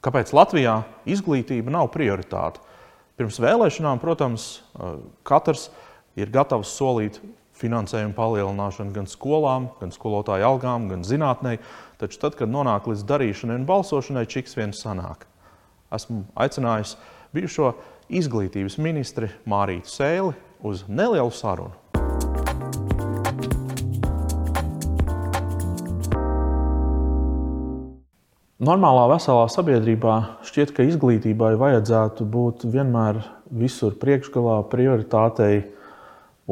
[0.00, 0.78] Kāpēc Latvijā
[1.08, 2.62] izglītība nav prioritāte?
[3.20, 4.62] Pirms vēlēšanām, protams,
[5.28, 5.66] katrs
[6.16, 7.18] ir gatavs solīt
[7.60, 11.58] finansējumu palielināšanu gan skolām, gan skolotāju algām, gan zinātnē.
[12.00, 15.26] Taču tad, kad nonāk līdz darīšanai un balsošanai, čiks viens sanāk.
[15.92, 16.94] Esmu aicinājis
[17.36, 17.74] bijušo
[18.08, 20.32] izglītības ministri Mārītu Sēli
[20.64, 21.76] uz nelielu sarunu.
[28.60, 30.14] Normālā, veselā sabiedrībā
[30.44, 33.22] šķiet, ka izglītībai vajadzētu būt vienmēr
[33.56, 35.62] visur priekšgalā, prioritātei.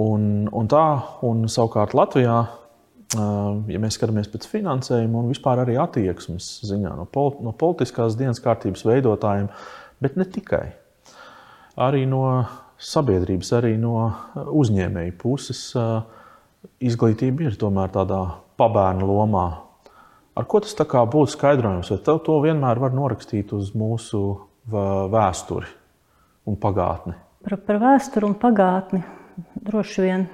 [0.00, 0.84] Un, un tā,
[1.28, 2.38] un savukārt Latvijā,
[3.12, 8.40] ja mēs skatāmies pēc finansējuma un vispār arī attieksmes ziņā no, politi no politiskās dienas
[8.40, 9.52] kārtības veidotājiem,
[10.00, 10.64] bet ne tikai.
[11.76, 12.24] Arī no
[12.80, 14.08] sabiedrības, arī no
[14.48, 15.66] uzņēmēju puses
[16.80, 18.24] izglītība ir tomēr tādā
[18.56, 19.48] pabērnu lomā
[20.38, 21.90] Ar ko tas būtu skaidrojums?
[21.90, 24.20] Vai to vienmēr var norakstīt uz mūsu
[24.70, 25.66] vēsturi
[26.46, 27.16] un pagātni?
[27.42, 29.02] Par, par vēsturi un pagātni
[29.66, 30.28] droši vien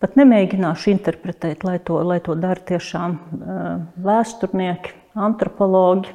[0.00, 3.18] pat nemēģināšu interpretēt, lai to, lai to dara tiešām
[4.04, 6.14] vēsturnieki, antropologi.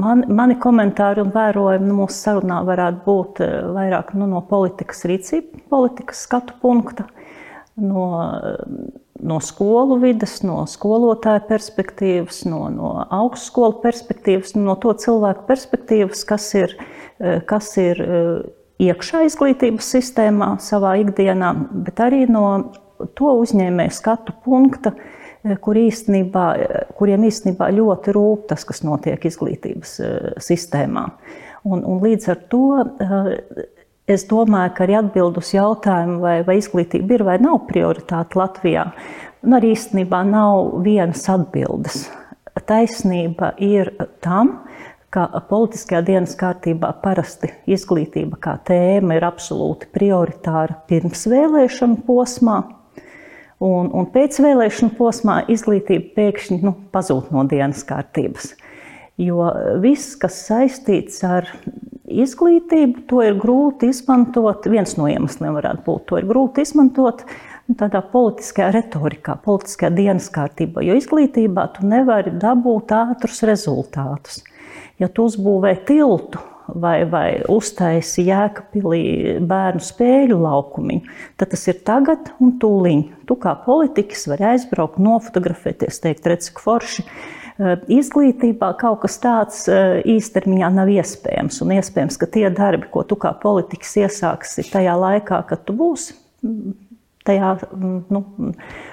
[0.00, 3.40] Man, mani komentāri un vērojumi nu, mūsu sarunā varētu būt
[3.74, 7.08] vairāk nu, no politikas rīcība, politikas skatu punkta,
[7.80, 8.10] no
[9.22, 16.48] no skolu vidas, no skolotāja perspektīvas, no, no augstskolu perspektīvas, no to cilvēku perspektīvas, kas
[16.58, 16.76] ir,
[17.20, 18.28] eh, kas ir eh,
[18.90, 21.52] iekšā izglītības sistēmā, savā ikdienā,
[21.86, 22.46] bet arī no
[23.16, 24.94] to uzņēmēju skatu punkta,
[25.44, 26.46] eh, kur īstenībā,
[26.98, 29.98] kuriem īstenībā ļoti rūp tas, kas notiek izglītības
[30.40, 31.10] sistēmā.
[31.68, 32.64] Un, un līdz ar to
[34.10, 38.88] Es domāju, ka arī atbild uz jautājumu, vai, vai izglītība ir vai nav prioritāte Latvijā.
[39.46, 42.08] Un arī īstenībā nav vienas atbildes.
[42.66, 43.92] Taisnība ir
[44.24, 44.56] tam,
[45.14, 52.58] ka politiskajā dienas kārtībā parasti izglītība kā tēma ir absolūti prioritāra pirms vēlēšanu posmā.
[53.60, 58.54] Un, un pēc vēlēšanu posmā izglītība pēkšņi nu, pazūd no dienas kārtības.
[59.20, 59.50] Jo
[59.82, 61.46] viss, kas saistīts ar
[62.24, 64.66] izglītību, to ir grūti izmantot.
[64.70, 67.24] Viens no iemesliem varētu būt, to ir grūti izmantot
[67.68, 70.84] nu, tādā politiskajā retorikā, politiskajā dienas kārtībā.
[70.86, 74.42] Jo izglītībā tu nevari dabūt ātrus rezultātus.
[75.00, 79.02] Ja tu uzbūvē tiltu vai, vai uztaisi jēkapilī
[79.48, 83.04] bērnu spēļu laukumiņu, tad tas ir tagad un tūliņ.
[83.26, 89.64] Tu kā politiķis vari aizbraukt, nofotografēties, teikt, redz, cik forši Eh, izglītībā kaut kas tāds
[89.68, 91.60] eh, īstermiņā nav iespējams.
[91.64, 96.16] Un iespējams, ka tie darbi, ko tu kā politiķis iesāksi tajā laikā, kad tu būsi
[96.46, 96.76] mm,
[97.28, 98.22] tajā mm, nu,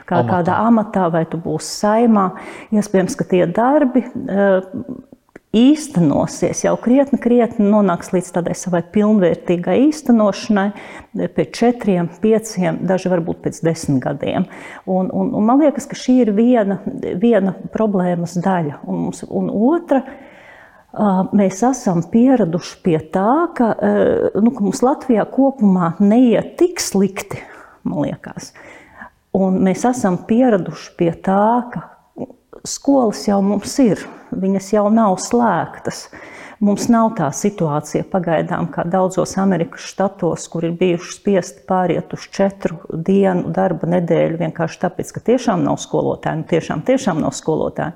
[0.04, 0.28] kā, amatā.
[0.34, 2.28] kādā amatā, vai tu būsi saimā,
[2.76, 4.74] iespējams, ka tie darbi eh,
[5.58, 10.68] īstenosies, jau krietni, krietni nonāks līdz tādai savai pilnvērtīgai īstenošanai
[11.36, 14.48] pēc četriem, pieciem, daži varbūt pēc desmit gadiem.
[14.86, 16.80] Un, un, un man liekas, ka šī ir viena,
[17.22, 18.82] viena problēmas daļa.
[18.86, 20.04] Un, mums, un otra,
[21.38, 23.74] mēs esam pieraduši pie tā, ka,
[24.38, 27.42] nu, ka mums Latvijā kopumā neiet tik slikti,
[27.88, 28.54] man liekas.
[29.38, 31.88] Un mēs esam pieraduši pie tā, ka
[32.68, 34.02] skolas jau mums ir
[34.32, 36.08] viņas jau nav slēgtas.
[36.58, 42.26] Mums nav tā situācija pagaidām, kā daudzos Amerikas štatos, kur ir bijuši spiesti pāriet uz
[42.34, 46.42] četru dienu darba nedēļu vienkārši tāpēc, ka tiešām nav skolotāji.
[46.42, 47.94] Nu, tiešām, tiešām nav skolotāji.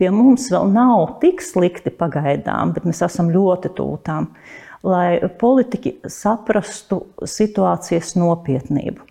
[0.00, 4.30] Pie mums vēl nav tik slikti pagaidām, bet mēs esam ļoti tūtām,
[4.88, 9.07] lai politiķi saprastu situācijas nopietnību.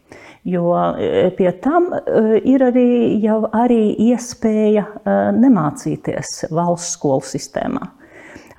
[0.47, 2.87] Jo e, pie tam e, ir arī,
[3.51, 7.83] arī iespēja e, nemācīties valsts skolu sistēmā.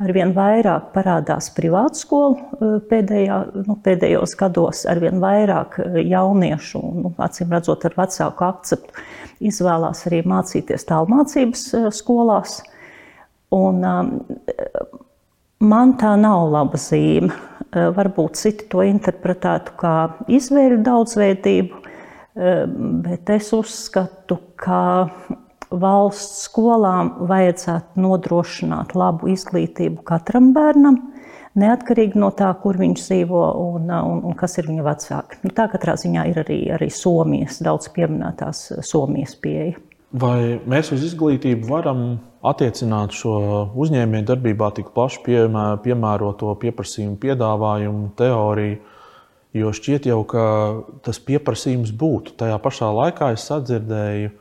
[0.04, 7.88] Arvien vairāk parādās privātu skolu pēdējā, nu, pēdējos gados, arvien vairāk jauniešu, nu, acīm redzot,
[7.88, 9.02] ar vecāku akceptu,
[9.50, 11.64] izvēlās arī mācīties tālmācības
[11.98, 12.60] skolās.
[13.58, 13.82] Un,
[15.60, 17.34] man tā nav laba zīme.
[17.68, 19.94] Eh, varbūt citi to interpretētu kā
[20.32, 21.82] izvēļu daudzveidību,
[22.36, 22.64] eh,
[23.04, 25.10] bet es uzskatu, ka
[25.70, 30.96] valsts skolām vajadzētu nodrošināt labu izglītību katram bērnam,
[31.54, 33.42] neatkarīgi no tā, kur viņš dzīvo
[33.74, 35.42] un, un, un kas ir viņa vecāki.
[35.42, 39.76] Nu, tā katrā ziņā ir arī, arī Somijas, daudz pieminētās Somijas pieeja.
[40.08, 41.98] Vai mēs uz izglītību varam
[42.48, 43.34] attiecināt šo
[43.76, 45.20] uzņēmēju darbībā tik plaši
[45.84, 48.78] piemēroto pieprasījumu, piedāvājumu teoriju?
[49.56, 50.44] Jo šķiet jau, ka
[51.04, 52.36] tas pieprasījums būtu.
[52.40, 54.32] Tajā pašā laikā es sadzirdēju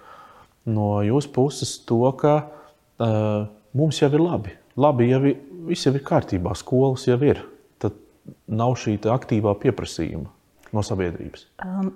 [0.71, 4.55] no jūsu puses to, ka uh, mums jau ir labi.
[4.75, 5.35] labi, ja vi,
[5.67, 7.43] viss jau ir kārtībā, skolas jau ir,
[7.79, 7.95] tad
[8.47, 10.36] nav šī aktīvā pieprasījuma
[10.77, 11.47] no sabiedrības?
[11.65, 11.89] Um,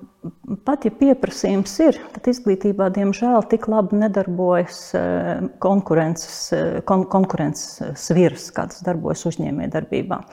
[0.68, 8.02] pat ja pieprasījums ir, tad izglītībā, diemžēl, tik labi nedarbojas uh, konkurences, uh, kon konkurences
[8.02, 10.24] sviras, kādas darbojas uzņēmējdarbībā.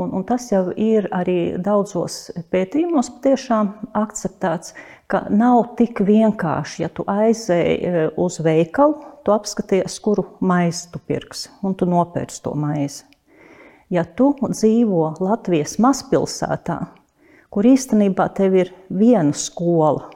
[0.00, 4.72] Un, un tas jau ir arī daudzos pētījumos patiešām akceptēts,
[5.12, 11.52] ka nav tik vienkārši, ja tu aizēji uz veikalu, tu apskaties, kuru maizi tu pirksi,
[11.62, 13.04] un tu nopērci to maizi.
[13.92, 16.78] Ja tu dzīvo Latvijas mazpilsētā,
[17.52, 20.08] kur īstenībā tev ir viena skola.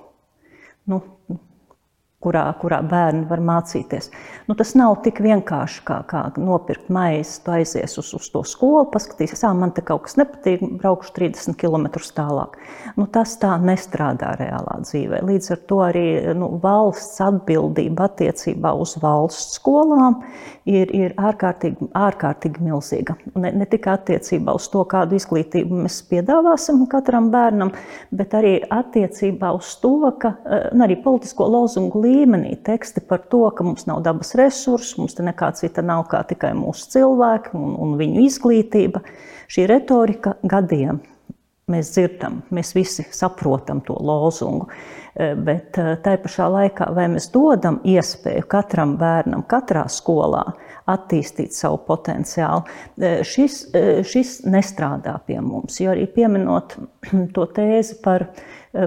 [2.16, 4.06] Kurā, kurā bērni var mācīties.
[4.48, 7.42] Nu, tas nav tik vienkārši kā, kā nopirkt maizi.
[7.44, 11.58] Tu aizies uz, uz to skolu, paskatīsies, ah, man te kaut kas nepatīk, braukšu 30
[11.60, 11.84] km
[12.16, 12.56] tālāk.
[12.96, 15.20] Nu, tas tā nestrādā reālā dzīvē.
[15.28, 16.06] Līdz ar to arī
[16.40, 20.22] nu, valsts atbildība attiecībā uz valsts skolām
[20.64, 23.18] ir, ir ārkārtīgi, ārkārtīgi milzīga.
[23.36, 27.76] Ne, ne tikai attiecībā uz to, kādu izglītību mēs piedāvāsim katram bērnam,
[28.16, 30.32] bet arī attiecībā uz to, ka
[30.72, 35.16] nu, arī politisko lozungu līniju līmenī teksti par to, ka mums nav dabas resursu, mums
[35.16, 39.04] te nekā cita nav kā tikai mūsu cilvēki un, un viņu izglītība.
[39.52, 41.02] Šī retorika gadiem
[41.70, 44.70] mēs dzirdam, mēs visi saprotam to lozungu.
[45.16, 50.42] Eh, bet eh, tai pašā laikā, vai mēs dodam iespēju katram bērnam, katrā skolā
[50.92, 52.66] attīstīt savu potenciālu,
[53.00, 53.62] eh, šis,
[54.04, 55.80] šis nestrādā pie mums.
[55.80, 56.76] Jo arī pieminot
[57.34, 58.28] to tēzi par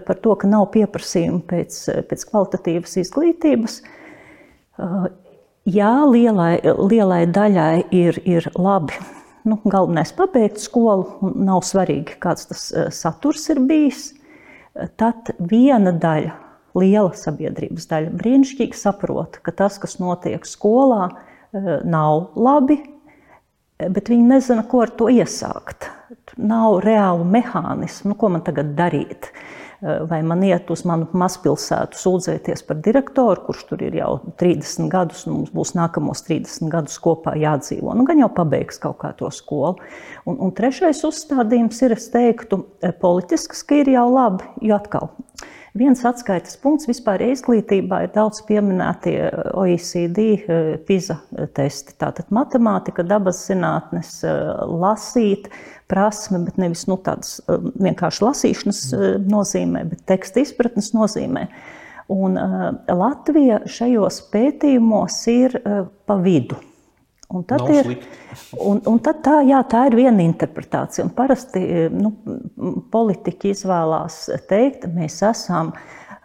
[0.06, 3.80] par to, ka nav pieprasījuma pēc, pēc kvalitatīvas izglītības.
[4.80, 5.08] Eh,
[5.70, 9.00] jā, lielai, lielai daļai ir, ir labi.
[9.48, 14.12] Nu, galvenais ir pabeigt skolu, nav svarīgi, kāds tas eh, saturs ir bijis.
[15.00, 16.36] Tad viena daļa,
[16.78, 21.10] liela sabiedrības daļa, brīnišķīgi saprot, ka tas, kas notiek skolā,
[21.50, 22.78] nav labi,
[23.82, 25.90] bet viņi nezina, ko ar to iesākt.
[26.38, 29.30] Nav reālu mehānismu, nu, ko man tagad darīt.
[29.80, 34.10] Eh, vai man iet uz manu mazpilsētu sūdzēties par direktoru, kurš tur ir jau
[34.42, 37.94] 30 gadus, un mums būs nākamos 30 gadus kopā jādzīvo.
[37.96, 39.78] Nu, gan jau pabeigs kaut kā to skolu.
[40.26, 45.14] Un, un trešais uzstādījums ir, es teiktu, eh, politisks, ka ir jau labi, jo atkal.
[45.78, 50.26] Viens atskaites punkts vispār izglītībā ir daudz pieminētie OECD
[50.88, 51.20] PISA
[51.56, 51.94] testi.
[52.02, 54.18] Tātad matemātika, dabas zinātnes,
[54.66, 55.48] lasīt,
[55.90, 61.48] prasme, bet nevis nu, tādas um, vienkārši lasīšanas uh, nozīmē, bet teksta izpratnes nozīmē.
[62.14, 66.60] Un uh, Latvija šajos pētījumos ir uh, pa vidu.
[67.30, 67.92] Un tad, Nav ir,
[68.72, 71.06] un, un tad tā, jā, tā ir viena interpretācija.
[71.06, 71.62] Un parasti
[71.94, 72.16] nu,
[72.90, 75.76] politiķi izvēlās teikt, mēs esam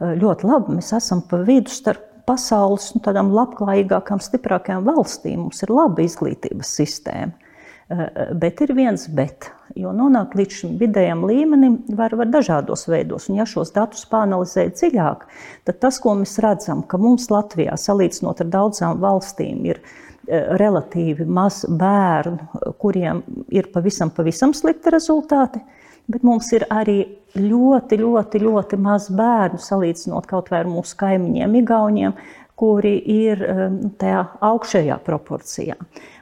[0.01, 3.03] ļoti labi, mēs esam pa vidu starp pasaules nu,
[3.37, 5.45] labklājīgākām, stiprākām valstīm.
[5.45, 7.44] Mums ir laba izglītības sistēma.
[7.89, 13.27] Eh, bet ir viens bet, jo nonākt līdz šim vidējam līmenim var, var dažādos veidos.
[13.29, 15.27] Un ja šos datus pāanalizē dziļāk,
[15.69, 21.29] tad tas, ko mēs redzam, ka mums Latvijā, salīdzinot ar daudzām valstīm, ir eh, relatīvi
[21.29, 23.21] maz bērnu, kuriem
[23.53, 25.61] ir pavisam, pavisam slikti rezultāti,
[26.09, 27.03] bet mums ir arī
[27.37, 32.17] ļoti, ļoti, ļoti maz bērnu, salīdzinot kaut vai ar mūsu kaimiņiem, Igauniem,
[32.65, 35.77] kuri ir um, tajā augšējā proporcijā.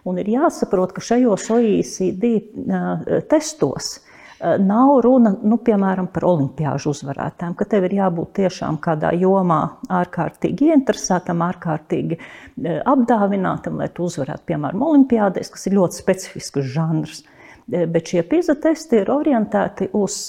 [0.08, 6.90] Un ir jāsaprot, ka šajos OECD uh, testos uh, nav runa nu, piemēram par olimpiāžu
[6.96, 9.60] uzvarētājiem, ka tev ir jābūt tiešām kādā jomā
[10.02, 17.22] ārkārtīgi ieinteresētam, ārkārtīgi uh, apdāvinātam, lai tu uzvarētu, piemēram, olimpiādēs, kas ir ļoti specifisks žanrs.
[17.70, 20.24] Bet šie PISA testi ir orientēti uz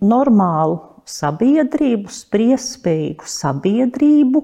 [0.00, 4.42] normālu sabiedrību, spriestspējīgu sabiedrību,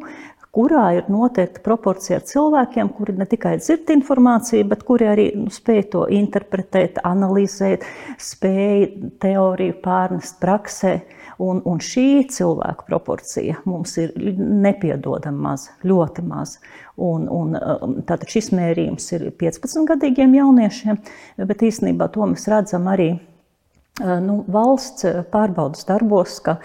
[0.58, 5.52] kurā ir noteikta proporcija ar cilvēkiem, kuri ne tikai dzird informāciju, bet kuri arī nu,
[5.54, 7.86] spēj to interpretēt, analizēt,
[8.18, 8.88] spēj
[9.22, 10.96] teoriju pārnest praksē.
[11.38, 16.58] Un, un šī cilvēku proporcija mums ir nepiedodama maza, ļoti maza.
[16.98, 20.98] Un, un, um, tātad šis mērījums ir 15 gadīgiem jauniešiem,
[21.46, 26.58] bet īstenībā to mēs redzam arī uh, nu, valsts pārbaudas darbos, ka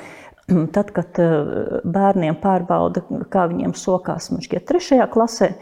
[0.48, 5.54] Tad, kad eh, bērniem pārbauda, kā viņiem sokās, man šķiet, trešajā klasē,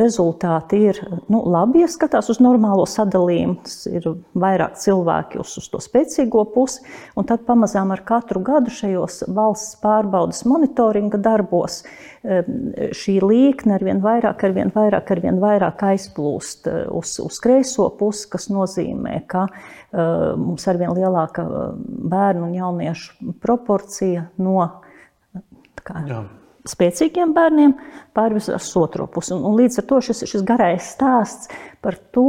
[0.00, 0.98] rezultāti ir
[1.30, 3.58] nu, labi, ja skatās uz normālo sadalījumu.
[3.92, 4.06] Ir
[4.38, 6.82] vairāk cilvēki uz, uz to spēcīgo pusi,
[7.18, 11.82] un tad pamazām ar katru gadu šajos valsts pārbaudas monitoringa darbos
[12.22, 17.88] šī līkne ar vien vairāk, ar vien vairāk, ar vien vairāk aizplūst uz, uz kreiso
[17.98, 21.44] pusi, kas nozīmē, ka uh, mums ar vien lielāka
[22.12, 24.68] bērnu un jauniešu proporcija no
[25.84, 26.04] kā,
[26.68, 27.74] spēcīgiem bērniem,
[28.16, 29.34] pārvirzās uz otro pusi.
[29.36, 31.50] Un, un līdz ar to šis, šis garais stāsts
[31.84, 32.28] par to,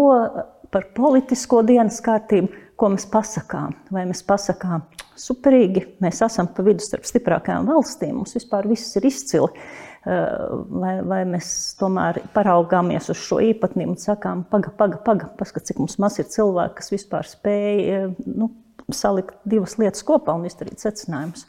[0.73, 2.49] par politisko dienas kārtību,
[2.83, 3.77] ko mēs pasakām.
[3.95, 4.83] Vai mēs pasakām,
[5.19, 9.63] superīgi, mēs esam pa vidu starp stiprākajām valstīm, mums vispār viss ir izcili.
[10.03, 11.47] Vai, vai mēs
[11.79, 16.27] tomēr paraugāmies uz šo īpatnību un sakām, paga, paga, paga, paskat, cik mums maz ir
[16.27, 18.49] cilvēki, kas vispār spēj nu,
[18.91, 21.47] salikt divas lietas kopā un izdarīt secinājumus.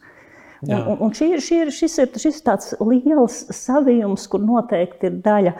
[0.64, 5.18] Un, un, un šī, šī ir, šis ir šis tāds liels savijums, kur noteikti ir
[5.26, 5.54] daļa,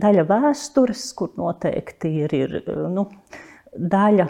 [0.00, 2.56] daļa vēstures, kur noteikti ir, ir
[2.90, 3.04] nu,
[3.76, 4.26] daļa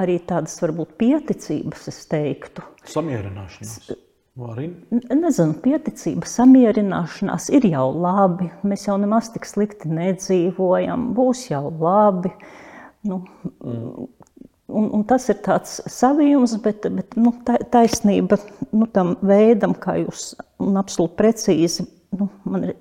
[0.00, 2.64] arī tādas varbūt pieticības, es teiktu.
[2.88, 3.90] Samierināšanās.
[4.40, 4.70] Arī?
[5.10, 8.48] Nezinu, pieticība, samierināšanās ir jau labi.
[8.64, 12.32] Mēs jau nemaz tik slikti nedzīvojam, būs jau labi.
[13.04, 13.22] Nu,
[13.60, 14.08] mm.
[14.70, 17.32] Un, un tas ir tāds savījums, bet, bet nu,
[17.74, 18.36] taisnība
[18.70, 20.28] nu, tam veidam, kā jūs
[20.62, 22.76] un absolūti precīzi nu, man ir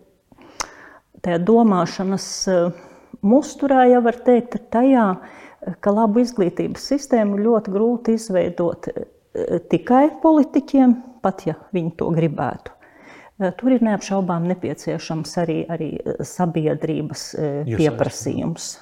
[1.25, 2.77] tajā domāšanas uh,
[3.25, 5.38] musturā, jau var teikt, ir tajā, ka
[5.89, 9.07] labu izglītības sistēmu ļoti grūti izveidot uh,
[9.71, 12.75] tikai politiķiem, pat ja viņi to gribētu.
[13.39, 15.89] Uh, tur ir neapšaubām nepieciešams arī, arī
[16.27, 17.31] sabiedrības
[17.69, 18.75] pieprasījums.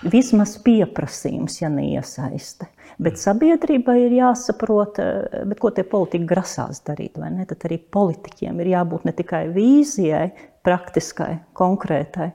[0.00, 2.68] Vismaz pieprasījums, ja neiesaiste.
[3.00, 7.16] Bet sabiedrībai ir jāsaprot, eh, ko tie politiķi grasās darīt.
[7.20, 10.30] Tad arī politiķiem ir jābūt ne tikai vīzijai,
[10.64, 12.32] praktiskai, konkrētai,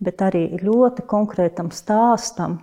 [0.00, 2.60] bet arī ļoti konkrētam stāstam,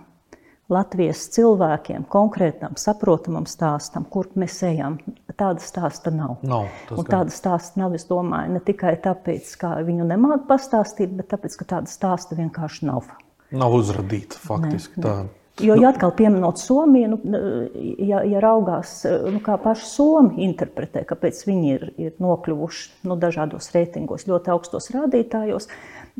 [0.72, 4.96] Latvijas cilvēkiem, konkrētam, saprotamam stāstam, kur mēs ejam.
[5.38, 6.40] Tāda stāsta nav.
[6.42, 6.66] nav
[7.06, 11.68] tāda stāsta nav, es domāju, ne tikai tāpēc, ka viņu nemāķi pastāstīt, bet tāpēc, ka
[11.76, 13.12] tāda stāsta vienkārši nav.
[13.54, 14.98] Nav uzradīta faktiski.
[15.04, 15.35] Ne, ne.
[15.60, 17.18] Jo, ja atkal pieminot Somiju, nu,
[18.04, 18.98] ja, ja raugās,
[19.32, 24.90] nu, kā paši Somi interpretē, kāpēc viņi ir, ir nokļuvuši nu, dažādos reitingos, ļoti augstos
[24.92, 25.70] rādītājos,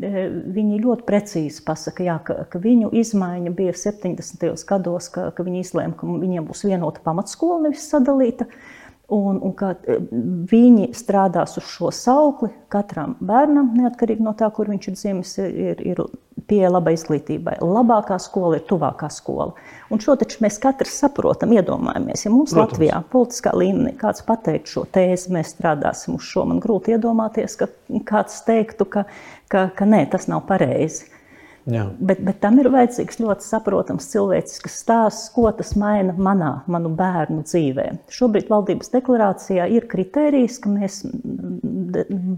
[0.00, 0.24] e,
[0.56, 4.48] viņi ļoti precīzi pasaka, jā, ka, ka viņu izmaiņa bija 70.
[4.70, 8.48] gados, ka, ka viņi izlēma, ka viņiem būs vienota pamatskola, nevis sadalīta.
[9.12, 10.00] Un, un ka e,
[10.50, 15.84] viņi strādās uz šo saukli katram bērnam, neatkarīgi no tā, kur viņš ir dzimis, ir,
[15.92, 16.00] ir
[16.50, 17.58] pieeja labai izglītībai.
[17.64, 19.52] Labākā skola ir tuvākā skola.
[19.92, 22.26] Un šo taču mēs katrs saprotam, iedomājamies.
[22.26, 22.76] Ja mums Protams.
[22.76, 27.70] Latvijā politiskā līmenī kāds pateikt šo tēzi, mēs strādāsim uz šo, man grūti iedomāties, ka
[28.08, 29.06] kāds teiktu, ka,
[29.52, 31.10] ka, ka nē, tas nav pareizi.
[31.66, 31.88] Jā.
[31.98, 37.42] Bet, bet tam ir vajadzīgs ļoti saprotams cilvēcisks stāsts, ko tas maina manā, manu bērnu
[37.42, 37.88] dzīvē.
[38.14, 41.00] Šobrīd valdības deklarācijā ir kriterijs, ka mēs,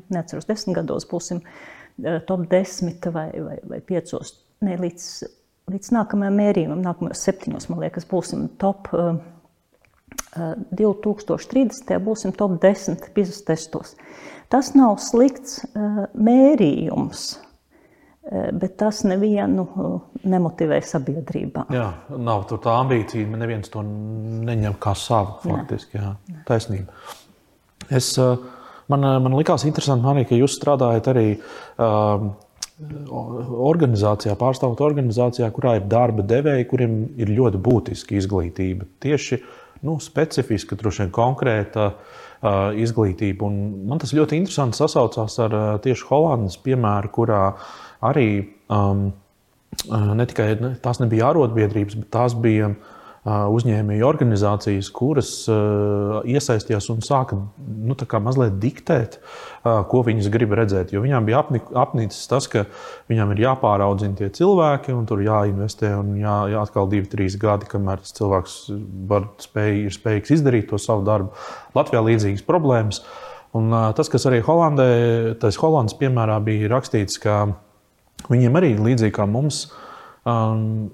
[0.08, 1.77] neatceros, desmit gados būsim eh,
[2.28, 4.14] top 10 vai, vai, vai 5,
[4.66, 5.08] ne, līdz,
[5.72, 8.90] līdz nākamajam mērījumam, nākamajos septiņos, man liekas, būsim top
[10.34, 11.90] 2030.
[11.90, 13.96] Eh, eh, būsim top 10 PISA testos.
[14.48, 15.60] Tas nav slikts
[16.14, 17.36] mērījums
[18.32, 19.92] Eh, bet tas nevienu eh,
[20.28, 21.62] nemotivē sabiedrībā.
[21.72, 21.86] Jā,
[22.20, 25.38] nav tur tā ambīcija, neviens to neņem kā savu.
[25.46, 26.10] Faktiski, jā,
[26.48, 26.92] taisnība.
[27.88, 28.34] Es, eh,
[28.92, 32.30] man, man likās interesanti, Marija, ka jūs strādājat arī um,
[33.68, 38.86] organizācijā, pārstāvot organizācijā, kurā ir darba devēji, kuriem ir ļoti būtiska izglītība.
[39.02, 39.40] Tieši
[39.86, 43.48] nu, specifiska, droši vien konkrēta uh, izglītība.
[43.48, 47.42] Un man tas ļoti interesanti sasaucās ar uh, tieši Holandas piemēru, kurā
[48.06, 48.28] arī
[48.70, 49.08] um,
[49.88, 52.94] ne tikai ne, tās nebija arotbiedrības, bet tās bija uh,
[53.26, 55.30] uzņēmēju organizācijas, kuras
[56.28, 59.18] iesaistījās un sāka nu, mazliet diktēt,
[59.62, 60.94] ko viņas grib redzēt.
[60.94, 61.42] Jo viņām bija
[61.82, 62.64] apnicis tas, ka
[63.10, 67.68] viņām ir jāpāraudzina tie cilvēki, un tur jāinvestē, un jā, jā, atkal divi, trīs gadi,
[67.68, 68.58] kamēr tas cilvēks
[69.10, 71.34] var, spēj, ir spējīgs izdarīt to savu darbu.
[71.78, 73.02] Latvijā līdzīgas problēmas.
[73.56, 74.90] Un, tas, kas arī Holandē,
[75.40, 77.46] tas Holandas piemērā bija rakstīts, ka
[78.26, 79.66] Viņiem arī līdzīgi kā mums.
[79.68, 79.87] Um,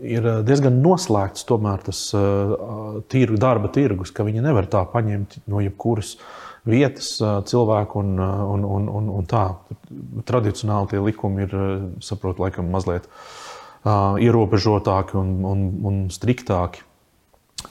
[0.04, 1.46] ir diezgan noslēgts
[1.84, 6.16] tas uh, tīru darba tirgus, ka viņi nevar tā paņemt no jebkuras
[6.64, 9.46] vietas uh, cilvēku un, un, un, un, un tā.
[10.24, 11.54] Tradicionāli tie likumi ir,
[12.04, 13.08] saprotu, laikam mazliet
[13.84, 16.80] ierobežotāki un, un, un striktāki,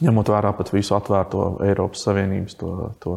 [0.05, 3.15] ņemot vērā pat visu atvērto Eiropas Savienības to, to,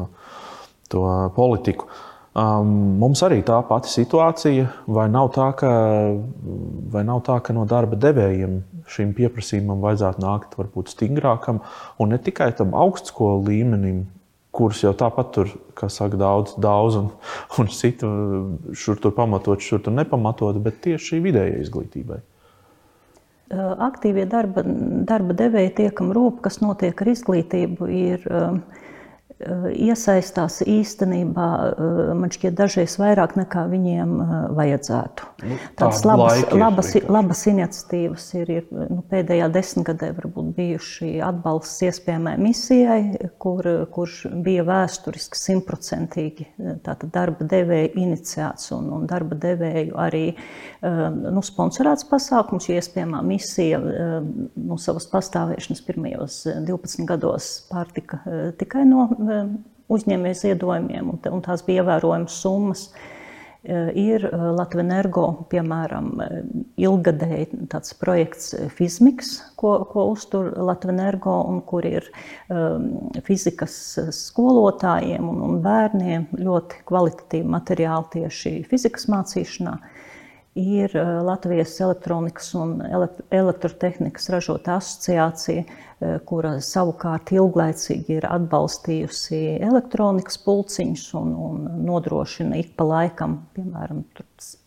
[0.93, 1.03] to
[1.37, 1.91] politiku.
[1.91, 5.71] Uh, Um, mums arī tā pati situācija, vai nav tā, ka,
[6.93, 8.59] nav tā, ka no darba devējiem
[8.93, 11.63] šim pieprasījumam vajadzētu nākt varbūt stingrākam
[11.97, 14.05] un ne tikai tam augstskolu līmenim,
[14.53, 17.09] kurus jau tāpat tur, kā saka, daudz, daudz un,
[17.57, 18.11] un citu
[18.77, 22.21] šur tur pamatot, šur tur nepamatot, bet tieši šī vidējai izglītībai.
[23.87, 24.61] Aktīvie darba,
[25.09, 28.59] darba devēji tiekam rūp, kas notiek ar izglītību, ir uh,
[29.37, 31.47] iesaistās īstenībā,
[32.17, 34.15] man šķiet, dažreiz vairāk nekā viņiem
[34.57, 35.29] vajadzētu.
[35.45, 42.35] Nu, Tādas labas, labas, labas iniciatīvas ir, ir nu, pēdējā desmitgadē varbūt bijuši atbalsts iespējamai
[42.41, 43.01] misijai,
[43.43, 46.49] kur, kurš bija vēsturiski simtprocentīgi
[46.85, 50.25] darba devēja iniciēts un, un darba devēju arī
[50.83, 58.23] nu, sponsorēts pasākums, jo iespējamā misija nu, savas pastāvēšanas pirmajos 12 gados pārtika
[58.59, 59.09] tikai no
[59.93, 62.89] uzņēmēju ziedojumiem, un tās bija ievērojamas summas.
[63.67, 66.13] Ir Latvijas energo, piemēram,
[66.79, 72.07] ilgadēji tāds projekts Fizmiks, ko, ko uztur Latvijas energo, un kur ir
[72.47, 72.87] um,
[73.27, 73.75] fizikas
[74.15, 79.77] skolotājiem un, un bērniem ļoti kvalitatīvi materiāli tieši fizikas mācīšanā.
[80.57, 80.95] Ir
[81.27, 82.79] Latvijas elektronikas un
[83.35, 85.86] elektrotehnikas ražota asociācija, Eh,
[86.29, 94.03] kura savukārt ilglaicīgi ir atbalstījusi elektronikas pulciņus un, un nodrošina ik pa laikam, piemēram,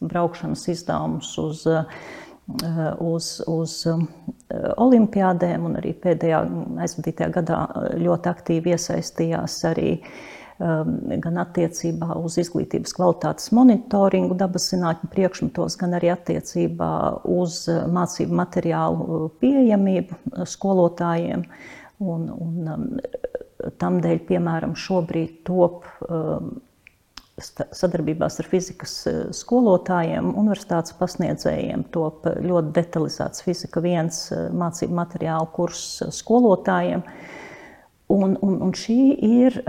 [0.02, 4.02] braukšanas izdevumus uz, eh, uz, uz eh,
[4.82, 6.42] olimpiādēm, un arī pēdējā
[6.88, 7.62] aizvadītajā gadā
[8.02, 10.12] ļoti aktīvi iesaistījās arī uh,
[10.60, 16.92] gan attiecībā uz izglītības kvalitātes monitoringu dabas zinātņu priekšmetos, gan arī attiecībā
[17.32, 21.46] uz uh, mācību materiālu uh, pieejamību uh, skolotājiem.
[22.00, 22.84] Un, un um,
[23.80, 26.58] tamdēļ, piemēram, šobrīd top um,
[27.40, 28.98] sadarbībās ar fizikas
[29.40, 35.86] skolotājiem, universitātes pasniedzējiem top ļoti detalizēts fizika viens mācību materiālu kurs
[36.20, 37.06] skolotājiem.
[38.12, 39.62] Un, un, un šī ir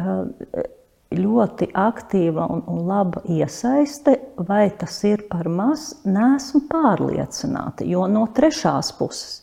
[1.10, 7.86] ļoti aktīva un, un laba iesaiste, vai tas ir par maz, nesmu pārliecināta.
[7.86, 9.40] Jo no trešās puses.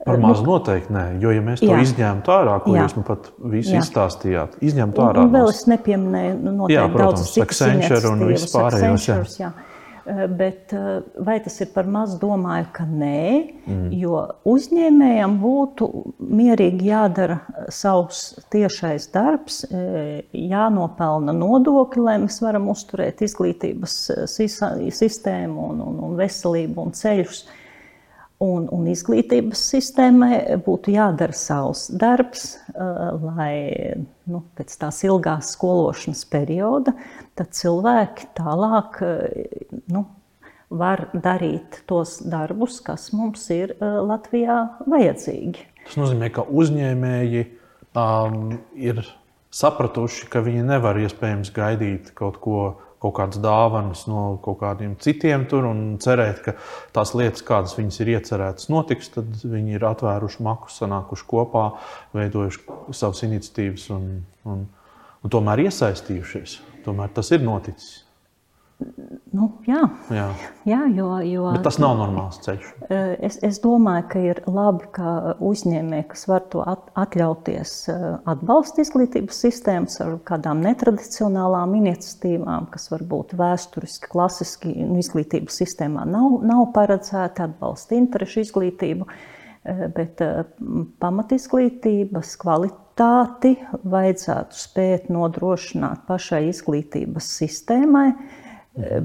[0.00, 1.80] Par maz nu, noteikti nē, jo ja mēs to jā.
[1.84, 2.86] izņemtu ārā, ko jā.
[2.86, 3.82] jūs man pat visu jā.
[3.82, 5.26] izstāstījāt, izņemtu ārā.
[5.26, 9.10] Un, un vēl es nepieminēju, nu, noteikti jā, protams, daudzas citas Accenture un vispārējos.
[10.10, 12.16] Eh, bet eh, vai tas ir par maz?
[12.20, 13.20] Domāju, ka nē,
[13.68, 13.90] mm.
[14.00, 15.88] jo uzņēmējam būtu
[16.18, 17.38] mierīgi jādara
[17.72, 23.96] savs tiešais darbs, eh, jānopelna nodokļi, lai mēs varam uzturēt izglītības
[24.30, 27.44] sistēmu un, un, un veselību un ceļus.
[28.40, 33.92] Un, un izglītības sistēmai būtu jādara savs darbs, uh, lai
[34.24, 36.94] nu, pēc tās ilgās skološanas perioda
[37.36, 40.06] cilvēki tālāk uh, nu,
[40.70, 45.66] var darīt tos darbus, kas mums ir uh, Latvijā vajadzīgi.
[45.84, 47.46] Tas nozīmē, ka uzņēmēji
[47.98, 49.02] um, ir
[49.50, 52.60] sapratuši, ka viņi nevar iespējams gaidīt kaut ko
[53.00, 56.54] kaut kādas dāvanas no kaut kādiem citiem tur un cerēt, ka
[56.96, 61.64] tās lietas, kādas viņas ir iecerētas, notiks, tad viņi ir atvēruši makus, sanākuši kopā,
[62.16, 64.06] veidojuši savas iniciatīvas un,
[64.52, 64.66] un,
[65.24, 66.60] un tomēr iesaistījušies.
[66.84, 68.00] Tomēr tas ir noticis.
[69.30, 70.24] Nu, jā, jā.
[70.66, 72.70] jā jo, jo, Bet tas nav normāls ceļš.
[72.90, 78.06] Eh, es, es domāju, ka ir labi, ka uzņēmēji, kas var to at, atļauties, eh,
[78.32, 86.40] atbalsta izglītības sistēmas ar kādām netradicionālām iniciatīvām, kas varbūt vēsturiski, klasiski nu, izglītības sistēmā nav,
[86.50, 90.26] nav paredzēta, atbalsta interešu izglītību, eh, bet
[90.98, 93.54] pamatizglītības kvalitāti
[93.94, 98.08] vajadzētu spēt nodrošināt pašai izglītības sistēmai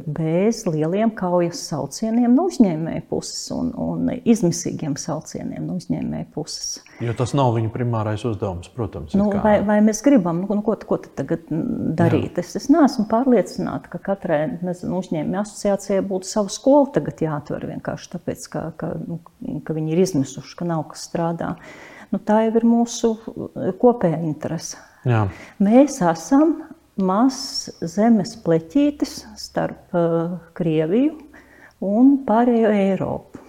[0.06, 6.84] bez lieliem kaujas saucieniem no uzņēmēja puses un, un izmisīgiem saucieniem no uzņēmēja puses.
[7.02, 9.16] Jo tas nav viņa primārais uzdevums, protams.
[9.18, 12.38] Nu, vai, vai mēs gribam, nu, ko, ko tagad darīt?
[12.38, 12.46] Jā.
[12.46, 18.48] Es, es neesmu pārliecināta, ka katrai uzņēmēja asociācijai būtu savu skolu tagad jāatver vienkārši tāpēc,
[18.54, 19.20] ka, ka, nu,
[19.66, 21.56] ka viņi ir izmisuši, ka nav kas strādā.
[22.14, 23.16] Nu, tā jau ir mūsu
[23.82, 24.78] kopējā interese.
[25.10, 25.26] Jā.
[25.62, 26.60] Mēs esam
[26.96, 31.16] mazs zemes pleķītis starp uh, Krieviju
[31.84, 33.42] un pārējo Eiropu.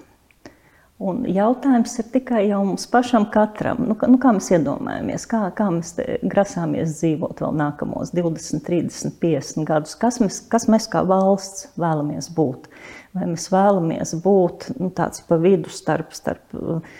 [0.96, 5.66] Un jautājums ir tikai jau mums pašam katram, nu, nu, kā mēs iedomājamies, kā, kā
[5.74, 5.90] mēs
[6.24, 12.30] grasāmies dzīvot vēl nākamos 20, 30, 50 gadus, kas mēs, kas mēs kā valsts vēlamies
[12.32, 12.70] būt.
[13.12, 16.96] Vai mēs vēlamies būt nu, tāds pa vidu starp, starp uh,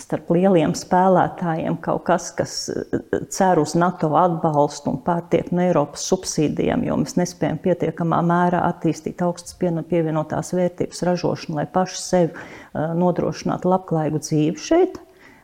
[0.00, 3.00] starp lieliem spēlētājiem kaut kas, kas eh,
[3.32, 9.22] cer uz NATO atbalstu un pārtiek no Eiropas subsīdijām, jo mēs nespējam pietiekamā mērā attīstīt
[9.24, 14.98] augstas pievienotās vērtības ražošanu, lai paši sev eh, nodrošinātu labklājīgu dzīvi šeit.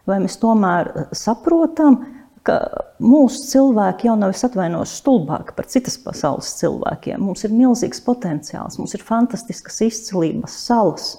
[0.09, 2.01] Vai mēs tomēr eh, saprotam,
[2.47, 2.57] ka
[3.05, 7.21] mūsu cilvēki jau nav atvainojis stulbāki par citas pasaules cilvēkiem?
[7.23, 11.19] Mums ir milzīgs potenciāls, mums ir fantastiskas izcilības salas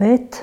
[0.00, 0.38] Bet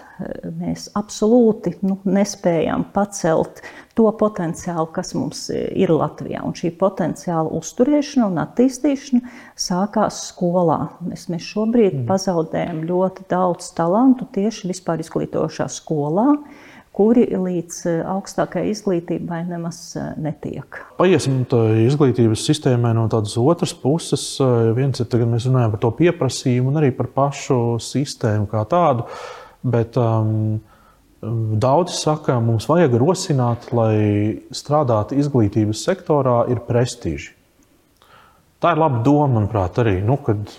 [0.59, 3.63] mēs absolūti nu, nespējām pacelt
[3.97, 6.43] to potenciālu, kas mums ir Latvijā.
[6.45, 10.77] Un šī potenciāla uzturēšana un attīstīšana sākās skolā.
[11.07, 12.05] Mēs, mēs šobrīd mm.
[12.09, 16.29] pazaudējam ļoti daudz talantu tieši vispār izglītošā skolā
[16.93, 19.79] kuri līdz augstākajai izglītībai nemaz
[20.21, 20.77] netiek.
[20.99, 21.41] Paiesim
[21.87, 24.27] izglītības sistēmai no tādas otras puses.
[24.77, 29.07] Viens ir, kad mēs runājam par to pieprasījumu un arī par pašu sistēmu kā tādu.
[29.63, 30.59] Bet um,
[31.63, 37.31] daudzi saka, mums vajag rosināt, lai strādāt izglītības sektorā ir prestiži.
[38.63, 39.97] Tā ir laba doma, manuprāt, arī.
[40.05, 40.51] Nu, kad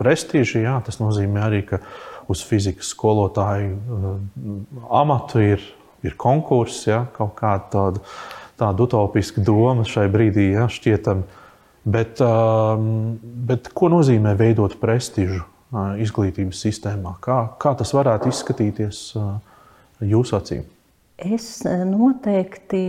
[0.00, 1.80] prestiži, jā, tas nozīmē arī, ka
[2.32, 3.76] uz fizikas skolotāju
[4.90, 5.62] amatu ir,
[6.04, 8.04] ir konkurss, ja, kaut kāda tāda,
[8.60, 11.24] tāda utopiska doma šai brīdī ja, šķietam.
[11.86, 15.44] Bet, um, bet ko nozīmē veidot prestižu
[16.02, 17.16] izglītības sistēmā.
[17.22, 19.00] Kā, kā tas varētu izskatīties
[20.06, 20.64] jūsu acīm?
[21.16, 22.80] Es noteikti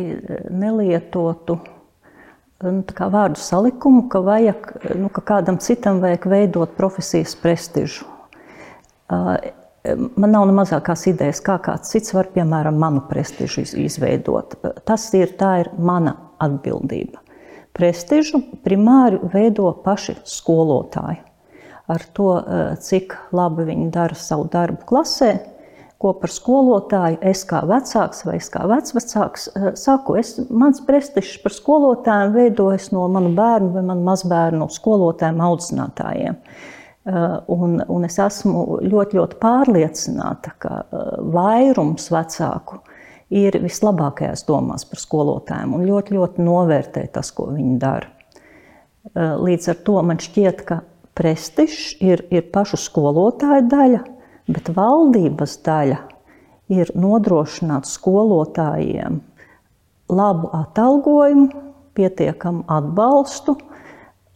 [0.52, 1.58] nelietotu
[2.64, 8.08] nu, vārdu salikumu, ka, vajag, nu, ka kādam citam vajag veidot profesijas prestižu.
[9.96, 14.58] Man nav ne mazākās idejas, kā kāds cits var, piemēram, manu prestižu izveidot.
[14.88, 17.22] Tas ir, ir mana atbildība.
[17.78, 21.22] Prestižu primāri veido paši skolotāji
[21.88, 25.40] ar to, eh, cik labi viņi dara savu darbu klasē,
[25.98, 30.18] ko par skolotāju es kā vecāks vai es kā vecvecāks eh, saku.
[30.20, 36.42] Es, mans prestižs par skolotājiem veidojas no manu bērnu vai manu mazbērnu skolotājiem, audzinātājiem.
[37.08, 40.82] Eh, un, un es esmu ļoti, ļoti pārliecināta, ka
[41.32, 42.82] vairums vecāku
[43.32, 48.12] ir vislabākajās domās par skolotājiem un ļoti, ļoti novērtē tas, ko viņi dara.
[49.16, 50.82] Līdz ar to man šķiet, ka
[51.16, 54.02] prestižs ir, ir pašu skolotāju daļa,
[54.52, 56.02] bet valdības daļa
[56.76, 59.22] ir nodrošināt skolotājiem
[60.12, 61.48] labu atalgojumu,
[61.98, 63.58] pietiekamu atbalstu,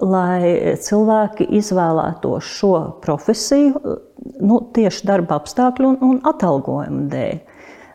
[0.01, 3.81] lai cilvēki izvēlētos šo profesiju
[4.41, 7.39] nu, tieši darba apstākļu un, un atalgojuma dēļ.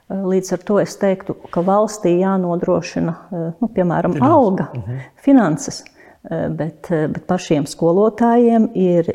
[0.07, 3.15] Līdz ar to es teiktu, ka valstī jānodrošina
[3.59, 4.37] nu, piemēram finanses.
[4.37, 5.05] alga, mhm.
[5.25, 5.96] finanses Eh,
[6.31, 9.07] bet, eh, bet pašiem skolotājiem ir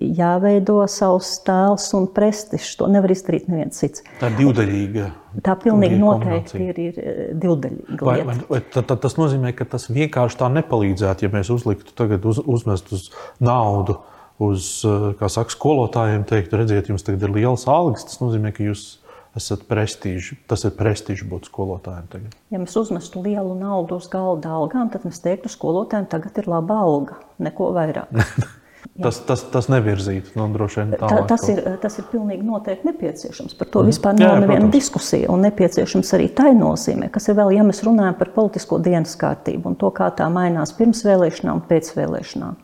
[0.00, 2.78] jāveido savs tēls un prestižs.
[2.80, 4.04] To nevar izdarīt neviens cits.
[4.20, 5.10] Tā ir divdaļīga.
[5.44, 8.00] Tā pilnīgi noteikti ir, ir eh, divdaļīga.
[8.06, 12.24] Vai, vai, vai, tad, tas nozīmē, ka tas vienkārši tā nepalīdzētu, ja mēs uzliktu tagad
[12.30, 13.10] uz, uzmest uz
[13.44, 14.00] naudu.
[14.42, 18.02] Uz, saka, skolotājiem teikt, redziet, jums tagad ir liels algas.
[18.08, 18.96] Tas nozīmē, ka jūs
[19.36, 20.38] esat prestiži.
[20.50, 22.10] Tas ir prestižs būt skolotājiem.
[22.12, 22.34] Tagad.
[22.54, 26.82] Ja mēs uzmestu lielu naudu uz galda algām, tad mēs teiktu, skolotājiem tagad ir laba
[26.84, 28.12] alga, neko vairāk.
[29.02, 31.26] tas, tas, tas nevirzītu no nu, droši vien tālāk.
[31.30, 33.56] Tas ir, tas ir pilnīgi noteikti nepieciešams.
[33.58, 33.90] Par to mm.
[33.90, 35.30] vispār nav neviena diskusija.
[35.34, 39.72] Un nepieciešams arī tai nozīmē, kas ir vēl, ja mēs runājam par politisko dienas kārtību
[39.72, 42.60] un to, kā tā mainās pirms vēlēšanām un pēc vēlēšanām.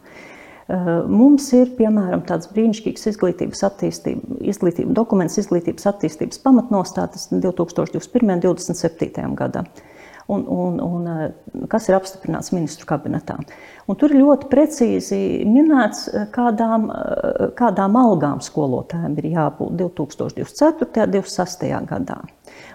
[0.71, 3.63] Eh, mums ir piemēram tāds brīnišķīgs izglītības,
[4.53, 8.37] izglītības dokuments, izglītības attīstības pamatnostādes 2021.
[8.37, 9.25] un 2027.
[9.41, 9.67] gadam.
[10.31, 13.41] Un, un, un, eh, kas ir apstiprināts ministru kabinetā.
[13.91, 16.87] Un tur ļoti precīzi minēts, eh, kādām,
[17.59, 21.03] kādām algām skolotājiem ir jābūt 2024.
[21.03, 21.83] un 2026.
[21.91, 22.21] gadā.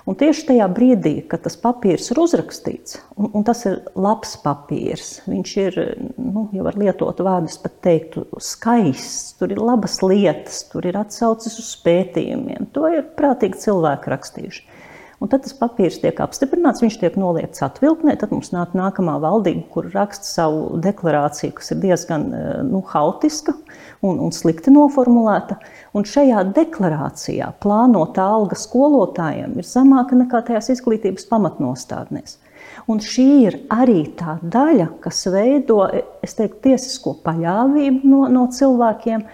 [0.06, 5.08] Un tieši tajā brīdī, kad tas papīrs ir uzrakstīts, un, un tas ir labs papīrs,
[5.26, 5.80] viņš ir,
[6.22, 11.58] nu, ja var lietot vārdus, pat teiktu, skaists, tur ir labas lietas, tur ir atsaucis
[11.58, 12.70] uz pētījumiem.
[12.78, 14.68] To ir prātīgi cilvēki rakstījuši.
[15.24, 18.14] Un tad tas papīrs tiek apstiprināts, viņš tiek noliekts atvilknē.
[18.22, 23.56] Tad mums nāk nākamā valdība, kur raksta savu deklarāciju, kas ir diezgan eh, nu, haotiska
[24.06, 25.58] un, un slikti noformulēta.
[25.98, 32.38] Un šajā deklarācijā plānotā alga skolotājiem ir zemāka nekā tajās izglītības pamatnostādnēs.
[32.92, 35.82] Un šī ir arī tā daļa, kas veido
[36.22, 39.26] teiktu, tiesisko paļāvību no, no cilvēkiem.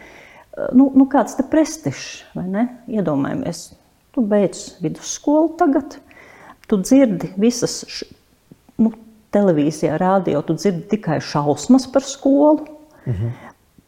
[0.77, 2.65] Nu, nu kāds ir prestižs, vai ne?
[2.91, 3.69] Iedomājamies,
[4.11, 5.95] Tu beidz vidusskolu tagad,
[6.67, 8.03] tu dzirdi visas,
[8.75, 8.91] nu,
[9.31, 12.67] televīzijā, rādio, tu dzirdi tikai šausmas par skolu.
[13.07, 13.31] Mhm.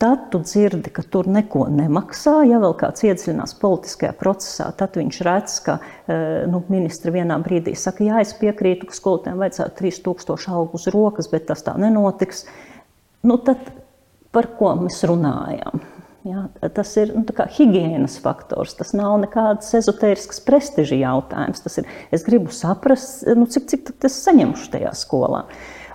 [0.02, 2.42] Tad tu dzirdi, ka tur neko nemaksā.
[2.50, 7.76] Ja vēl kāds iedziļinās politiskajā procesā, tad viņš redz, ka eh, nu, ministri vienā brīdī
[7.80, 12.44] saka, jā, es piekrītu, ka skolotājiem vajadzētu 3000 algu uz rokas, bet tas tā nenotiks.
[13.24, 13.70] Nu, tad
[14.36, 15.86] par ko mēs runājam?
[16.24, 18.78] Ja, tas ir nu, higiēnas faktors.
[18.80, 21.60] Tas nav nekāds ezotērisks prestiža jautājums.
[21.66, 25.44] Tas ir, es gribu saprast, nu, cik, cik es saņemšu tajā skolā.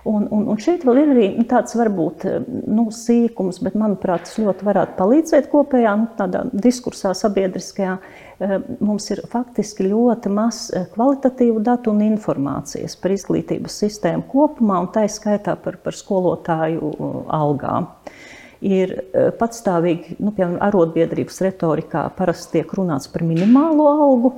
[0.03, 4.39] Un, un, un šeit vēl ir arī nu, tāds varbūt nu, sīkums, bet manuprāt, tas
[4.39, 7.97] ļoti varētu palīdzēt kopējā nu, diskursā sabiedriskajā.
[8.79, 10.61] Mums ir faktiski ļoti maz
[10.93, 16.93] kvalitatīvu datu un informācijas par izglītības sistēmu kopumā, un tā ir skaitā par, par skolotāju
[17.35, 17.91] algām.
[18.63, 18.95] Ir
[19.39, 24.33] patstāvīgi, nu, piemēram, arotbiedrības retorikā parasti tiek runāts par minimālo algu,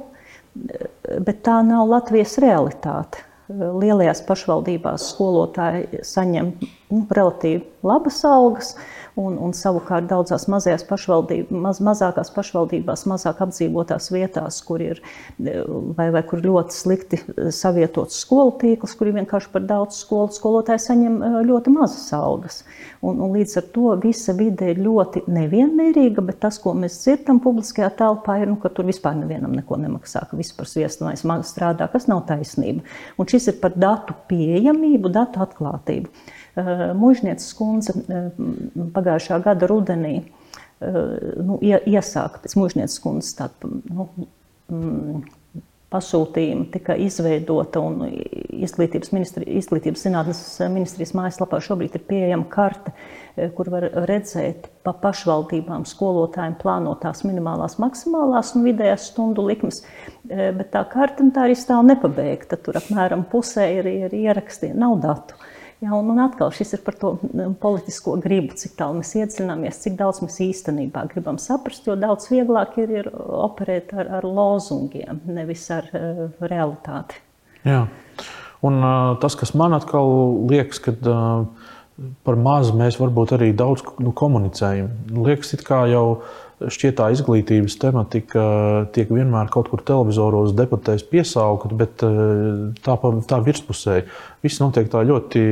[1.22, 8.76] bet tā nav Latvijas realitāte lielajās pašvaldībās skolotāji saņem nu, relatīvi labas algas,
[9.20, 15.02] un, un savukārt daudzās mazajās pašvaldībās, maz, mazākās pašvaldībās, mazāk apdzīvotās vietās, kur ir
[15.40, 17.22] vai, vai kur ļoti slikti
[17.56, 22.62] savietots skolu tīkls, kur ir vienkārši par daudz skolu, skolotāji saņem ļoti mazas algas.
[23.02, 27.42] Un, un līdz ar to visa vide ir ļoti nevienmērīga, bet tas, ko mēs dzirdam
[27.44, 31.88] publiskajā telpā, ir, nu, ka tur vispār nevienam neko nemaksā, ka sviestu vai smagu strādā,
[31.92, 32.86] kas nav taisnība.
[33.18, 36.12] Un šis ir par datu pieejamību, datu atklātību.
[36.52, 38.32] Eh, Mūžnieces kundze eh,
[38.92, 40.96] pagājušā gada rudenī eh,
[41.40, 44.08] nu, iesāka pēc mūžnieces kundzes tādu nu,
[44.68, 45.22] mm,
[45.92, 52.94] pasūtījumu, tika izveidota un izglītības, ministri, izglītības zinātnes ministrijas mājaslapā šobrīd ir pieejama karte,
[53.58, 59.82] kur var redzēt pa pašvaldībām skolotājiem plānotās minimālās, maksimālās un vidējās stundu likmes,
[60.32, 62.56] bet tā karte nu, tā arī stāv nepabeigta.
[62.56, 65.36] Tur apmēram pusē ir, ir ieraksti, nav datu.
[65.82, 69.80] Jā, un, un atkal šis ir par to mm, politisko gribu, cik tālu mēs iedziļināmies,
[69.82, 75.24] cik daudz mēs īstenībā gribam saprast, jo daudz vieglāk ir, ir operēt ar, ar lozungiem,
[75.26, 77.18] nevis ar uh, realitāti.
[77.66, 77.88] Jā,
[78.62, 80.14] un uh, tas, kas man atkal
[80.52, 81.50] liekas, kad uh,
[82.30, 86.06] par mazu mēs varbūt arī daudz nu, komunicējam, liekas, it kā jau
[86.70, 88.44] šķiet, tā izglītības tematika
[88.96, 92.98] tiek vienmēr kaut kur televizoros, debatēs piesaukta, bet eh, tā,
[93.30, 94.02] tā virspusē
[94.46, 95.46] viss notiek tā ļoti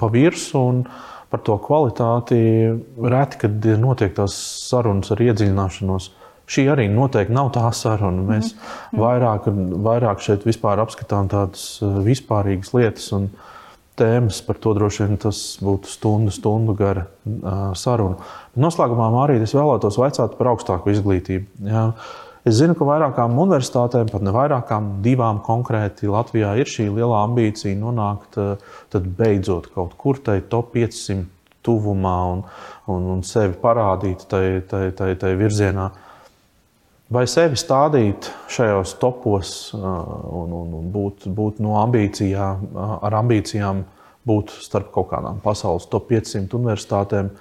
[0.00, 0.84] pa virsmu.
[1.30, 2.40] Par to kvalitāti
[2.98, 4.34] reti, kad ir notiek tās
[4.66, 6.08] sarunas ar iedziļināšanos.
[6.50, 8.24] Šī arī noteikti nav tā saruna.
[8.32, 8.98] Mēs mm.
[8.98, 9.46] vairāk,
[9.86, 13.06] vairāk šeit apskatām tādas vispārīgas lietas.
[13.14, 13.59] Un, uh,
[14.00, 18.18] tēmas, par to droši vien tas būtu stundu, stundu gara uh, saruna.
[18.60, 21.68] Noslēgumā arī es vēlētos vaicāt par augstāku izglītību.
[21.68, 21.86] Jā.
[22.48, 27.76] Es zinu, ka vairākām universitātēm, pat ne vairākām, divām konkrēti Latvijā ir šī liela ambīcija
[27.76, 28.38] nonākt
[29.18, 31.26] beidzot kaut kur tajā top 500
[31.66, 32.44] tuvumā un,
[32.88, 35.90] un, un sevi parādīt tajā virzienā.
[37.10, 42.68] Vai sevi stādīt šajos topos un, un, un būt, būt no ambīcijām,
[43.02, 43.80] ar ambīcijām
[44.30, 47.32] būt starp kaut kādām pasaules top 500 universitātēm.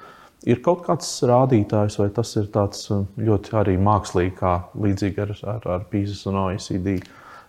[0.50, 5.88] Ir kaut kāds rādītājs, vai tas ir ļoti arī mākslīgi, kā līdzīgi ar, ar, ar
[5.92, 6.96] PISA un OECD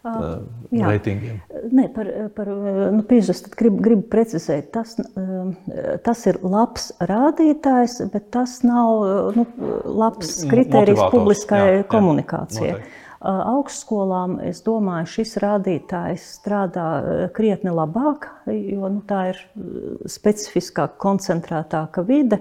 [0.07, 0.41] uh,
[0.73, 1.41] reitingiem?
[1.71, 4.71] Nē, par, par nu, PISA gribu, gribu precizēt.
[4.75, 4.97] Tas,
[6.07, 9.05] tas ir labs rādītājs, bet tas nav
[9.37, 9.47] nu,
[9.85, 12.73] labs kriterijs publiskai jā, komunikācijai.
[12.75, 16.85] Jā, Augstskolām, es domāju, šis rādītājs strādā
[17.37, 19.41] krietni labāk, jo nu, tā ir
[20.09, 22.39] specifiskāka, koncentrētāka vide.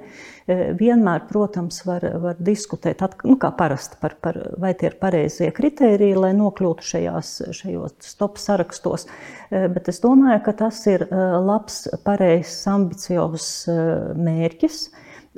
[0.48, 6.16] Vienmēr, protams, var, var diskutēt, nu, kā parasti, par, par, vai tie ir pareizie kriteriji,
[6.16, 9.10] lai nokļūtu šajās, šajos top sarakstos.
[9.52, 13.52] Bet es domāju, ka tas ir labs, pareizs, ambiciozs
[14.16, 14.82] mērķis.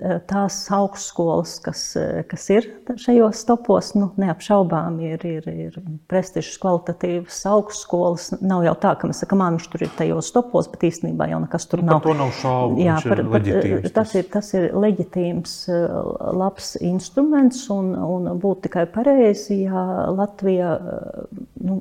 [0.02, 2.66] Eh, tās augstskolas, kas, eh, kas ir
[2.98, 5.76] šajos topos, nu, neapšaubām ir, ir, ir
[6.10, 8.32] prestižas, kvalitatīvas augstskolas.
[8.42, 11.70] Nav jau tā, ka mēs sakām, viņš tur ir tajos topos, bet īstenībā jau nekas
[11.70, 12.02] tur nu, nav.
[12.08, 12.82] To nav šaubu.
[12.82, 15.54] Jā, par, par, eh, tas, ir, tas ir leģitīms,
[16.42, 20.74] labs instruments un, un būtu tikai pareizi, ja Latvija
[21.62, 21.78] nu,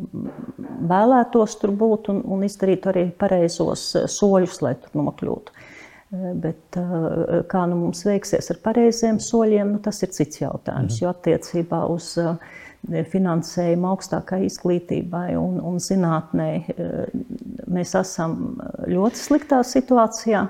[0.93, 5.60] vēlētos tur būt un, un izdarīt arī pareizos soļus, lai tur nokļūtu.
[6.11, 10.97] Bet eh, kā nu mums veiksies ar pareiziem soļiem, nu, tas ir cits jautājums.
[10.97, 11.05] Mhm.
[11.05, 17.15] Jo attiecībā uz eh, finansējumu augstākai izglītībai un, un zinātnē eh,
[17.71, 18.59] mēs esam
[18.91, 20.49] ļoti sliktā situācijā.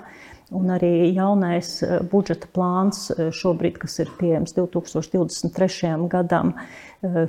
[0.50, 1.76] Un arī jaunais
[2.10, 3.04] budžeta plāns,
[3.38, 5.92] šobrīd, kas ir pieejams 2023.
[6.10, 6.56] gadam,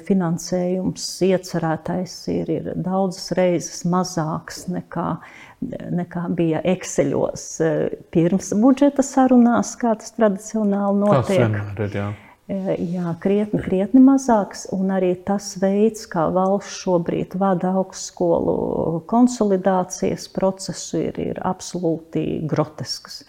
[0.08, 5.14] finansējums iecerētais ir, ir daudzas reizes mazāks nekā
[5.70, 11.58] nekā bija Exceļos eh, pirms budžeta sarunās, kā tas tradicionāli notiek.
[11.78, 12.10] Ir, jā.
[12.52, 21.00] Eh, jā, krietni, krietni mazāks, arī tas veids, kā valsts šobrīd vada augstskolu konsolidācijas procesu,
[21.06, 23.22] ir, ir absolūti grotesks.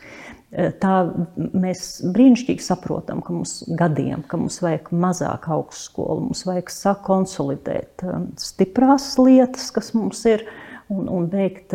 [0.50, 0.96] Eh, tā
[1.36, 8.02] mēs brīnišķīgi saprotam, ka mums gadiem, ka mums vajag mazāk augstskolu, mums vajag sakonsolidēt
[8.42, 10.48] stiprās lietas, kas mums ir,
[10.92, 11.74] un, un veikt,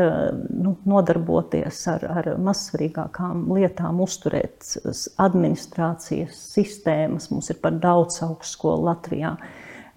[0.53, 4.75] nu, nodarboties ar, ar mazsvarīgākām lietām, uzturēt
[5.23, 7.31] administrācijas sistēmas.
[7.33, 9.35] Mums ir par daudz augstskolu Latvijā.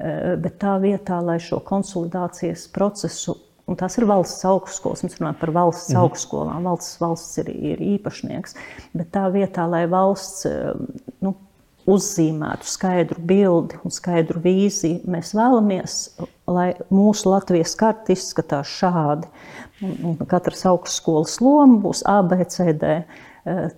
[0.01, 3.37] Bet tā vietā, lai šo konsolidācijas procesu
[3.71, 5.05] Un tās ir valsts augstskolas.
[5.07, 6.01] Mēs runājam par valsts mm.
[6.01, 6.65] augstskolām.
[6.67, 8.57] Valsts, valsts ir, ir īpašnieks.
[8.99, 10.49] Bet tā vietā, lai valsts
[11.23, 11.37] nu,
[11.89, 15.97] uzzīmētu skaidru bildi un skaidru vīziju, mēs vēlamies,
[16.51, 19.31] lai mūsu Latvijas karta izskatās šādi.
[20.29, 22.91] Katras augstskolas loma būs ABCD.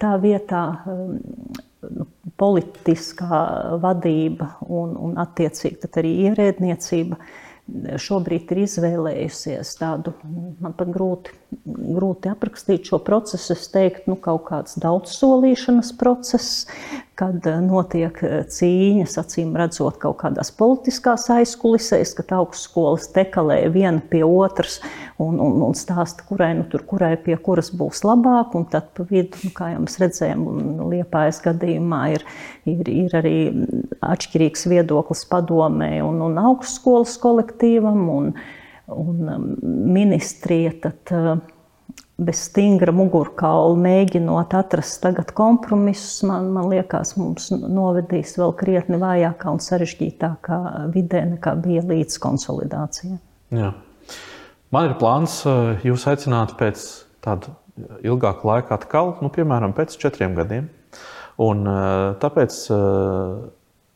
[0.03, 2.09] Tā vietā nu,
[2.41, 3.43] politiskā
[3.83, 7.21] vadība un, un attiecīgi arī ierēdniecība
[8.03, 10.17] šobrīd ir izvēlējusies tādu,
[10.61, 11.37] man pat grūti,
[11.67, 13.53] grūti aprakstīt šo procesu.
[13.55, 16.67] Es teiktu, nu, kaut kāds daudzsolīšanas process,
[17.19, 24.03] kad eh, notiek eh, cīņas, acīm redzot, kaut kādās politiskās aizkulisēs, kad augstskolas tekalē viena
[24.13, 24.81] pie otras
[25.23, 28.57] un, un, un stāsta, kurai, nu, tur, kurai pie kuras būs labāk.
[28.59, 30.49] Un tad pa vidu, nu, kā jau mēs redzējām,
[30.93, 32.27] Liepājas gadījumā ir,
[32.69, 33.37] ir, ir arī
[34.03, 38.35] atšķirīgs viedoklis padomē un, un augstskolas kolektīvam un,
[38.97, 39.49] un um,
[39.93, 40.73] ministrija.
[40.83, 41.37] Tad, uh,
[42.23, 49.53] bez stingra mugurkaula mēģinot atrast tagad kompromisus, man, man liekas, mums novedīs vēl krietni vājākā
[49.53, 50.59] un sarežģītākā
[50.95, 53.17] vidē, nekā bija līdz konsolidācijai.
[53.57, 53.73] Jā.
[54.73, 56.85] Man ir plāns eh, jūs aicināt pēc
[57.25, 57.57] tāda
[58.05, 60.71] ilgāka laika atkal, nu, piemēram, pēc četriem gadiem.
[61.43, 62.63] Un, eh, tāpēc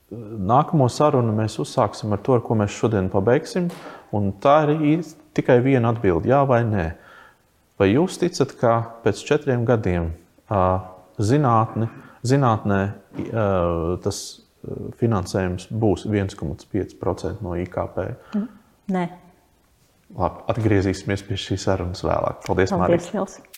[0.07, 3.71] nākamo sarunu mēs uzsāksim ar to, ar ko mēs šodien pabeigsim.
[4.14, 5.03] Un tā ir
[5.37, 6.87] tikai viena atbilde, jā vai nē.
[7.81, 8.73] Vai jūs ticat, ka
[9.05, 10.12] pēc četriem gadiem
[11.19, 11.90] zinātne,
[12.27, 12.81] zinātnē
[14.05, 14.23] tas
[15.01, 18.03] finansējums būs 1,5% no IKP?
[18.95, 19.05] Nē.
[20.16, 22.45] Labi, atgriezīsimies pie šīs sarunas vēlāk.
[22.47, 23.56] Paldies, Paldies Marija!